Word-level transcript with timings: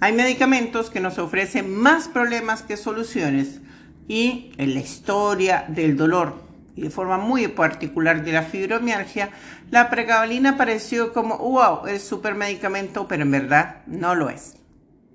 Hay 0.00 0.12
medicamentos 0.12 0.90
que 0.90 1.00
nos 1.00 1.18
ofrecen 1.18 1.74
más 1.74 2.08
problemas 2.08 2.62
que 2.62 2.76
soluciones 2.76 3.60
y 4.08 4.52
en 4.58 4.74
la 4.74 4.80
historia 4.80 5.64
del 5.68 5.96
dolor 5.96 6.44
y 6.76 6.82
de 6.82 6.90
forma 6.90 7.18
muy 7.18 7.48
particular 7.48 8.24
de 8.24 8.32
la 8.32 8.42
fibromialgia, 8.42 9.30
la 9.70 9.90
pregabalina 9.90 10.56
pareció 10.56 11.12
como, 11.12 11.38
wow, 11.38 11.86
es 11.86 12.02
super 12.02 12.34
medicamento, 12.34 13.06
pero 13.06 13.22
en 13.22 13.30
verdad 13.30 13.76
no 13.86 14.14
lo 14.14 14.28
es. 14.28 14.56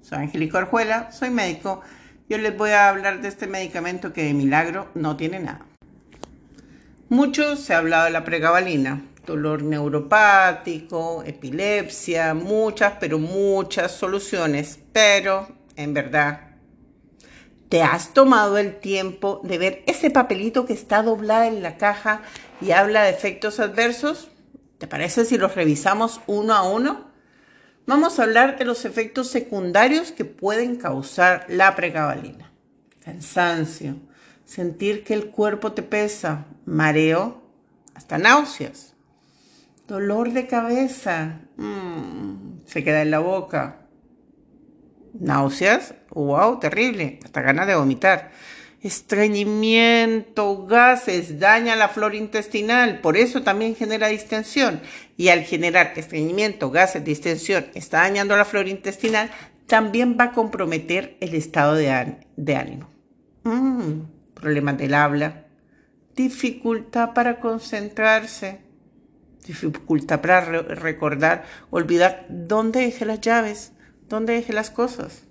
Soy 0.02 0.20
Angélica 0.20 0.60
Orjuela, 0.60 1.12
soy 1.12 1.30
médico. 1.30 1.82
Yo 2.30 2.38
les 2.38 2.58
voy 2.58 2.72
a 2.72 2.90
hablar 2.90 3.22
de 3.22 3.28
este 3.28 3.48
medicamento 3.48 4.14
que 4.14 4.24
de 4.24 4.34
milagro 4.34 4.88
no 4.96 5.18
tiene 5.18 5.40
nada. 5.40 5.66
Mucho 7.10 7.56
se 7.56 7.74
ha 7.74 7.80
hablado 7.80 8.06
de 8.06 8.12
la 8.12 8.24
pregabalina, 8.24 9.02
dolor 9.30 9.64
neuropático, 9.64 11.24
epilepsia, 11.26 12.34
muchas, 12.34 12.94
pero 13.00 13.18
muchas 13.18 13.92
soluciones, 13.92 14.80
pero 14.94 15.48
en 15.76 15.94
verdad 15.94 16.50
¿Te 17.70 17.84
has 17.84 18.16
tomado 18.16 18.58
el 18.58 18.80
tiempo 18.80 19.42
de 19.44 19.60
ver 19.60 19.84
ese 19.86 20.10
papelito 20.10 20.66
que 20.66 20.74
está 20.74 21.04
doblado 21.04 21.44
en 21.44 21.62
la 21.62 21.78
caja 21.78 22.24
y 22.62 22.72
habla 22.72 23.04
de 23.04 23.12
efectos 23.12 23.60
adversos? 23.60 24.32
¿Te 24.80 24.88
parece 24.88 25.24
si 25.24 25.38
los 25.38 25.54
revisamos 25.54 26.20
uno 26.26 26.56
a 26.56 26.64
uno? 26.64 27.12
Vamos 27.86 28.18
a 28.18 28.24
hablar 28.24 28.58
de 28.58 28.66
los 28.66 28.86
efectos 28.86 29.28
secundarios 29.30 30.12
que 30.12 30.26
pueden 30.26 30.78
causar 30.78 31.46
la 31.48 31.76
pregabalina. 31.76 32.52
Cansancio, 33.06 33.98
sentir 34.46 35.04
que 35.04 35.14
el 35.14 35.30
cuerpo 35.30 35.74
te 35.74 35.84
pesa, 35.84 36.48
mareo, 36.66 37.44
hasta 37.94 38.18
náuseas, 38.18 38.96
dolor 39.90 40.32
de 40.32 40.46
cabeza, 40.46 41.42
mm, 41.58 42.62
se 42.66 42.84
queda 42.84 43.02
en 43.02 43.12
la 43.12 43.20
boca, 43.20 43.88
náuseas, 45.20 45.96
wow, 46.12 46.60
terrible, 46.60 47.20
hasta 47.26 47.42
ganas 47.42 47.66
de 47.68 47.76
vomitar. 47.76 48.32
Estreñimiento, 48.82 50.66
gases, 50.68 51.40
daña 51.40 51.76
la 51.76 51.90
flora 51.90 52.16
intestinal, 52.16 53.02
por 53.02 53.18
eso 53.18 53.42
también 53.42 53.76
genera 53.76 54.08
distensión. 54.08 54.80
Y 55.18 55.30
al 55.30 55.42
generar 55.42 55.94
estreñimiento, 55.96 56.70
gases, 56.70 57.04
distensión, 57.04 57.66
está 57.74 58.02
dañando 58.02 58.38
la 58.38 58.46
flora 58.46 58.70
intestinal, 58.70 59.32
también 59.66 60.18
va 60.18 60.26
a 60.26 60.32
comprometer 60.32 61.18
el 61.20 61.34
estado 61.34 61.74
de, 61.74 61.90
ánimo. 62.56 62.90
Mm, 63.44 64.04
problemas 64.36 64.78
del 64.78 64.94
habla, 64.94 65.48
dificultad 66.16 67.14
para 67.14 67.40
concentrarse, 67.40 68.69
dificultad 69.50 70.22
para 70.22 70.42
recordar, 70.42 71.44
olvidar 71.72 72.28
dónde 72.30 72.82
dejé 72.82 73.06
las 73.06 73.20
llaves, 73.20 73.74
dónde 74.08 74.34
dejé 74.34 74.54
las 74.54 74.70
cosas. 74.70 75.24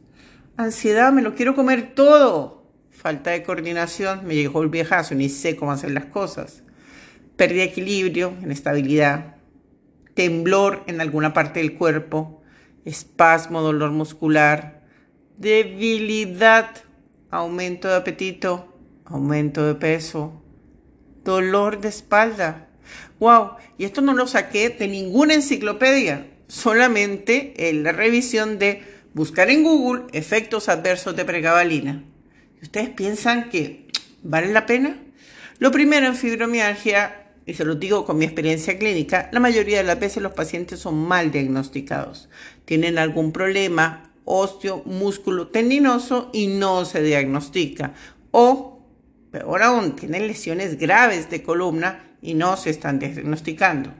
Ansiedad, 0.57 1.13
me 1.13 1.23
lo 1.23 1.37
quiero 1.37 1.55
comer 1.55 1.95
todo. 1.95 2.67
Falta 2.91 3.31
de 3.31 3.45
coordinación, 3.45 4.27
me 4.27 4.35
llegó 4.35 4.61
el 4.63 4.71
viejazo, 4.71 5.15
ni 5.15 5.29
sé 5.29 5.55
cómo 5.55 5.71
hacer 5.71 5.93
las 5.93 6.07
cosas. 6.07 6.65
Pérdida 7.37 7.63
equilibrio, 7.63 8.35
inestabilidad. 8.43 9.37
Temblor 10.15 10.83
en 10.89 11.01
alguna 11.01 11.33
parte 11.33 11.61
del 11.61 11.79
cuerpo. 11.79 12.43
Espasmo, 12.85 13.61
dolor 13.61 13.93
muscular. 13.93 14.83
Debilidad, 15.37 16.71
aumento 17.31 17.87
de 17.87 17.95
apetito, 17.95 18.77
aumento 19.05 19.65
de 19.65 19.77
peso. 19.77 20.43
Dolor 21.23 21.81
de 21.81 21.89
espalda. 21.89 22.68
¡Wow! 23.19 23.53
Y 23.79 23.85
esto 23.85 24.01
no 24.01 24.15
lo 24.15 24.27
saqué 24.27 24.71
de 24.71 24.89
ninguna 24.89 25.35
enciclopedia, 25.35 26.27
solamente 26.49 27.69
en 27.69 27.83
la 27.83 27.93
revisión 27.93 28.59
de 28.59 28.83
buscar 29.15 29.51
en 29.51 29.65
Google 29.65 30.05
efectos 30.13 30.69
adversos 30.69 31.17
de 31.17 31.25
pregabalina. 31.25 32.05
¿Ustedes 32.63 32.91
piensan 32.91 33.51
que 33.51 33.87
vale 34.23 34.53
la 34.53 34.67
pena? 34.67 34.97
Lo 35.59 35.71
primero 35.71 36.07
en 36.07 36.15
fibromialgia, 36.15 37.27
y 37.47 37.55
se 37.55 37.65
lo 37.65 37.75
digo 37.75 38.05
con 38.05 38.19
mi 38.19 38.25
experiencia 38.25 38.79
clínica, 38.79 39.29
la 39.33 39.41
mayoría 39.41 39.79
de 39.79 39.85
las 39.85 39.99
veces 39.99 40.23
los 40.23 40.33
pacientes 40.33 40.81
son 40.81 40.97
mal 40.97 41.31
diagnosticados. 41.31 42.29
Tienen 42.65 42.99
algún 42.99 43.33
problema 43.33 44.13
óseo, 44.25 44.83
músculo, 44.85 45.49
tendinoso 45.49 46.31
y 46.33 46.49
no 46.49 46.85
se 46.85 47.03
diagnostica. 47.03 47.95
O, 48.31 48.83
peor 49.31 49.63
aún, 49.63 49.97
tienen 49.97 50.27
lesiones 50.27 50.79
graves 50.79 51.31
de 51.31 51.43
columna 51.43 52.08
y 52.21 52.35
no 52.35 52.57
se 52.57 52.71
están 52.71 52.99
diagnosticando. 52.99 53.93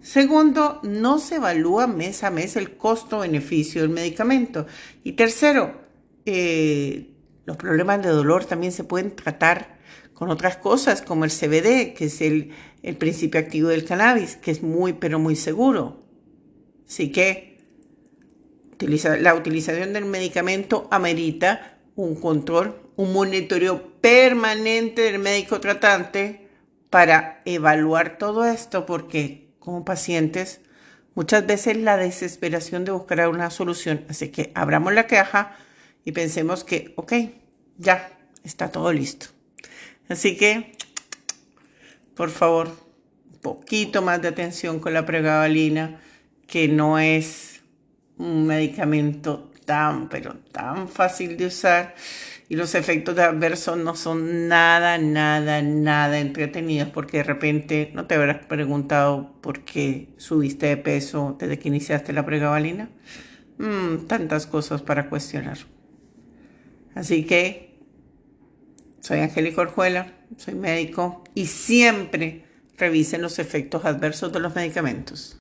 Segundo, 0.00 0.80
no 0.82 1.18
se 1.18 1.36
evalúa 1.36 1.86
mes 1.86 2.24
a 2.24 2.30
mes 2.30 2.56
el 2.56 2.76
costo-beneficio 2.76 3.80
del 3.80 3.90
medicamento. 3.90 4.66
Y 5.02 5.12
tercero, 5.12 5.80
eh, 6.26 7.10
los 7.46 7.56
problemas 7.56 8.02
de 8.02 8.10
dolor 8.10 8.44
también 8.44 8.72
se 8.72 8.84
pueden 8.84 9.16
tratar 9.16 9.78
con 10.12 10.30
otras 10.30 10.56
cosas 10.56 11.02
como 11.02 11.24
el 11.24 11.30
CBD, 11.30 11.94
que 11.94 12.04
es 12.04 12.20
el, 12.20 12.52
principio 12.98 13.40
activo 13.40 13.68
del 13.68 13.84
cannabis, 13.84 14.36
que 14.36 14.50
es 14.50 14.62
muy, 14.62 14.92
pero 14.92 15.18
muy 15.18 15.36
seguro. 15.36 16.04
Así 16.86 17.10
que 17.10 17.58
la 18.78 19.34
utilización 19.34 19.94
del 19.94 20.04
medicamento 20.04 20.86
amerita 20.90 21.78
un 21.96 22.14
control, 22.16 22.76
un 22.96 23.12
monitoreo 23.12 24.00
permanente 24.00 25.02
del 25.02 25.18
médico 25.18 25.60
tratante 25.60 26.43
para 26.94 27.42
evaluar 27.44 28.18
todo 28.18 28.44
esto, 28.44 28.86
porque 28.86 29.48
como 29.58 29.84
pacientes, 29.84 30.60
muchas 31.16 31.44
veces 31.44 31.76
la 31.76 31.96
desesperación 31.96 32.84
de 32.84 32.92
buscar 32.92 33.28
una 33.28 33.50
solución. 33.50 34.04
Así 34.08 34.28
que 34.28 34.52
abramos 34.54 34.94
la 34.94 35.08
caja 35.08 35.56
y 36.04 36.12
pensemos 36.12 36.62
que, 36.62 36.94
ok, 36.94 37.12
ya 37.78 38.16
está 38.44 38.70
todo 38.70 38.92
listo. 38.92 39.26
Así 40.08 40.36
que, 40.36 40.76
por 42.14 42.30
favor, 42.30 42.68
un 42.68 43.40
poquito 43.40 44.00
más 44.00 44.22
de 44.22 44.28
atención 44.28 44.78
con 44.78 44.94
la 44.94 45.04
pregabalina, 45.04 46.00
que 46.46 46.68
no 46.68 47.00
es 47.00 47.60
un 48.18 48.46
medicamento 48.46 49.50
tan, 49.64 50.08
pero 50.08 50.36
tan 50.52 50.88
fácil 50.88 51.36
de 51.36 51.46
usar 51.46 51.96
y 52.48 52.56
los 52.56 52.74
efectos 52.74 53.18
adversos 53.18 53.78
no 53.78 53.96
son 53.96 54.48
nada, 54.48 54.98
nada, 54.98 55.62
nada 55.62 56.18
entretenidos 56.18 56.90
porque 56.90 57.18
de 57.18 57.24
repente 57.24 57.90
no 57.94 58.06
te 58.06 58.16
habrás 58.16 58.44
preguntado 58.46 59.32
por 59.40 59.64
qué 59.64 60.08
subiste 60.18 60.66
de 60.66 60.76
peso 60.76 61.36
desde 61.38 61.58
que 61.58 61.68
iniciaste 61.68 62.12
la 62.12 62.26
pregabalina. 62.26 62.90
Mm, 63.58 64.06
tantas 64.06 64.46
cosas 64.46 64.82
para 64.82 65.08
cuestionar. 65.08 65.58
Así 66.94 67.24
que 67.24 67.78
soy 69.00 69.20
Angélica 69.20 69.62
Orjuela, 69.62 70.12
soy 70.36 70.54
médico 70.54 71.24
y 71.34 71.46
siempre 71.46 72.44
revisen 72.76 73.22
los 73.22 73.38
efectos 73.38 73.84
adversos 73.84 74.32
de 74.32 74.40
los 74.40 74.54
medicamentos. 74.54 75.32